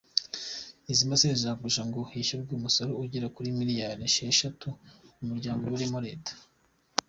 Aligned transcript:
Izi 0.91 1.03
mashini 1.09 1.41
zagurishijwe 1.43 1.85
ngo 1.89 2.01
hishyurwe 2.11 2.51
umusoro 2.55 2.91
ugera 3.03 3.27
kuri 3.35 3.57
miliyari 3.59 3.99
esheshatu 4.09 4.67
uyu 5.19 5.29
muryango 5.31 5.61
ubereyemo 5.63 5.99
leta. 6.07 6.31